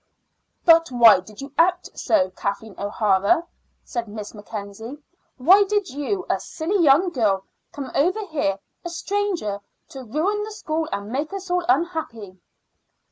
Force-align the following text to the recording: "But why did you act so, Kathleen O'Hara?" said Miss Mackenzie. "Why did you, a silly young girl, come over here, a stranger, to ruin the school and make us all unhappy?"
"But 0.65 0.89
why 0.89 1.19
did 1.19 1.41
you 1.41 1.53
act 1.59 1.91
so, 1.93 2.31
Kathleen 2.31 2.73
O'Hara?" 2.79 3.45
said 3.83 4.07
Miss 4.07 4.33
Mackenzie. 4.33 4.97
"Why 5.37 5.63
did 5.63 5.89
you, 5.91 6.25
a 6.27 6.39
silly 6.39 6.83
young 6.83 7.11
girl, 7.11 7.43
come 7.71 7.91
over 7.93 8.25
here, 8.25 8.57
a 8.83 8.89
stranger, 8.89 9.61
to 9.89 10.03
ruin 10.03 10.43
the 10.43 10.53
school 10.53 10.89
and 10.91 11.11
make 11.11 11.31
us 11.33 11.51
all 11.51 11.63
unhappy?" 11.69 12.39